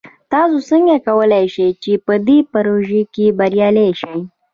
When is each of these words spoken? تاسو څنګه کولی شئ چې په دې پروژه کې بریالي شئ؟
تاسو 0.31 0.57
څنګه 0.69 0.95
کولی 1.07 1.45
شئ 1.53 1.69
چې 1.83 1.91
په 2.05 2.13
دې 2.27 2.37
پروژه 2.53 3.01
کې 3.13 3.25
بریالي 3.37 3.89
شئ؟ 3.99 4.17